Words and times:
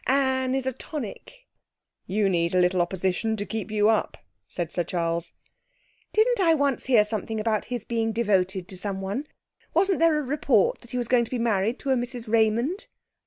Anne 0.07 0.55
is 0.55 0.65
a 0.65 0.73
tonic.' 0.73 1.45
'You 2.07 2.27
need 2.27 2.55
a 2.55 2.59
little 2.59 2.81
opposition 2.81 3.35
to 3.35 3.45
keep 3.45 3.69
you 3.69 3.87
up,' 3.87 4.17
said 4.47 4.71
Sir 4.71 4.83
Charles. 4.83 5.33
'Didn't 6.11 6.39
I 6.39 6.55
once 6.55 6.85
hear 6.87 7.03
something 7.03 7.39
about 7.39 7.65
his 7.65 7.85
being 7.85 8.11
devoted 8.11 8.67
to 8.69 8.77
someone? 8.79 9.27
Wasn't 9.75 9.99
there 9.99 10.17
a 10.17 10.23
report 10.23 10.79
that 10.81 10.89
he 10.89 10.97
was 10.97 11.07
going 11.07 11.25
to 11.25 11.29
be 11.29 11.37
married 11.37 11.77
to 11.81 11.91
a 11.91 11.95
Mrs. 11.95 12.27
Raymond?' 12.27 12.87